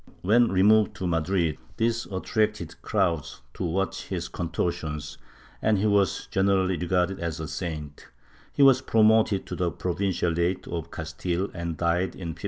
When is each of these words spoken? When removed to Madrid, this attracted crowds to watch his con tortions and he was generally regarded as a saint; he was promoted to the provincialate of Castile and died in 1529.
When 0.23 0.51
removed 0.51 0.95
to 0.95 1.05
Madrid, 1.05 1.59
this 1.77 2.07
attracted 2.07 2.81
crowds 2.81 3.43
to 3.53 3.63
watch 3.63 4.07
his 4.07 4.29
con 4.29 4.49
tortions 4.49 5.17
and 5.61 5.77
he 5.77 5.85
was 5.85 6.25
generally 6.31 6.75
regarded 6.75 7.19
as 7.19 7.39
a 7.39 7.47
saint; 7.47 8.07
he 8.51 8.63
was 8.63 8.81
promoted 8.81 9.45
to 9.45 9.55
the 9.55 9.69
provincialate 9.69 10.67
of 10.67 10.89
Castile 10.89 11.51
and 11.53 11.77
died 11.77 12.15
in 12.15 12.29
1529. 12.33 12.35